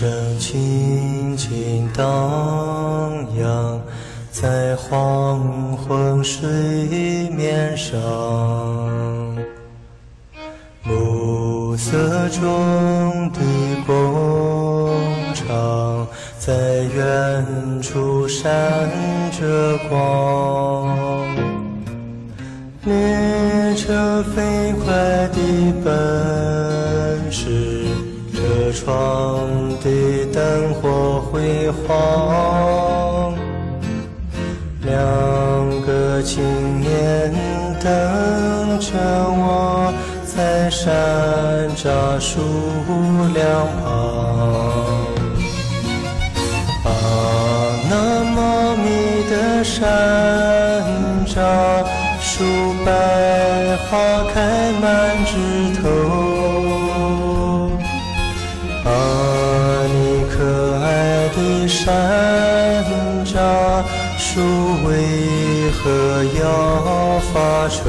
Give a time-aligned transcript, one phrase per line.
[0.00, 2.02] 声轻轻荡
[3.38, 3.78] 漾
[4.32, 6.48] 在黄昏水
[7.36, 8.00] 面上，
[10.84, 13.40] 暮色中的
[13.86, 14.96] 工
[15.34, 16.54] 厂在
[16.96, 18.50] 远处闪
[19.38, 20.96] 着光，
[22.84, 27.69] 列车飞快地奔驰。
[28.70, 29.48] 车窗
[29.82, 33.34] 的灯火辉煌，
[34.84, 34.94] 两
[35.82, 37.32] 个青年
[37.82, 37.90] 等
[38.78, 38.92] 着
[39.28, 39.92] 我
[40.24, 40.88] 在山
[41.76, 42.40] 楂树
[43.34, 43.84] 两旁。
[46.84, 46.88] 啊，
[47.90, 48.88] 那茂密
[49.28, 49.80] 的山
[51.26, 51.84] 楂
[52.20, 52.44] 树，
[52.84, 54.84] 百花开满
[55.26, 55.34] 枝
[55.82, 56.29] 头。
[61.70, 62.84] 山
[63.24, 63.84] 楂
[64.18, 64.40] 树，
[64.84, 66.42] 为何要
[67.32, 67.80] 发愁？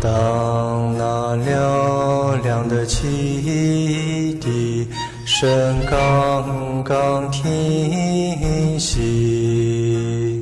[0.00, 4.88] 当那嘹亮的汽笛
[5.26, 10.40] 声刚刚停息，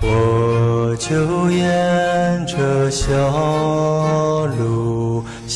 [0.00, 4.95] 我就沿着小路。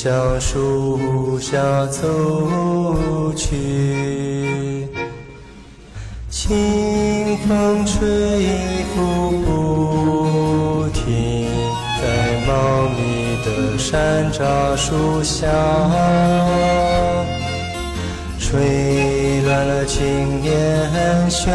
[0.03, 4.89] 向树下走去，
[6.31, 8.49] 清风吹
[8.95, 11.47] 拂不停，
[12.01, 12.03] 在
[12.47, 12.99] 茂密
[13.45, 15.47] 的山楂树下，
[18.39, 21.53] 吹乱了青年旋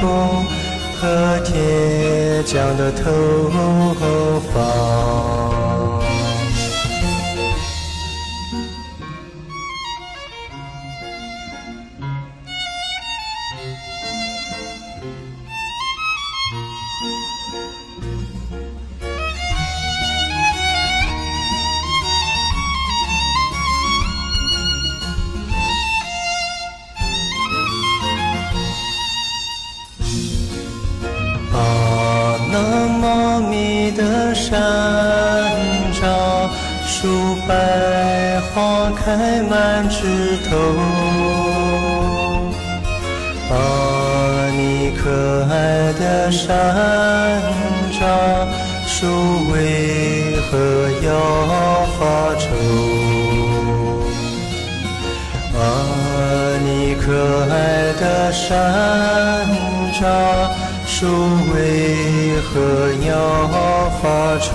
[0.00, 0.44] 弓
[1.00, 3.04] 和铁匠的头
[4.52, 5.45] 发。
[32.58, 34.54] 那茂密的山
[35.92, 36.48] 楂
[36.86, 40.56] 树，百花开满枝头。
[43.50, 43.54] 啊，
[44.56, 46.46] 你可爱的山
[47.92, 48.00] 楂
[48.86, 49.06] 树，
[49.52, 49.54] 为
[50.48, 50.50] 何
[51.06, 51.08] 要
[51.98, 52.00] 发
[52.40, 52.44] 愁？
[55.58, 55.60] 啊，
[56.64, 57.04] 你可
[57.50, 57.54] 爱
[58.00, 58.48] 的山
[59.92, 60.00] 楂
[60.86, 61.06] 树，
[61.52, 64.52] 为何要发愁？